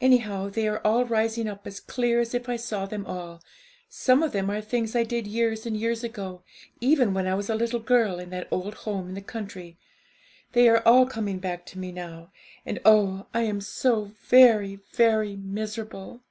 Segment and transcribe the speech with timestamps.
[0.00, 3.42] Anyhow, they are all rising up as clear as if I saw them all;
[3.86, 6.42] some of them are things I did years and years ago,
[6.80, 9.76] even when I was a little girl in that old home in the country;
[10.52, 12.32] they are all coming hack to me now,
[12.64, 16.22] and oh, I am so very, very miserable!'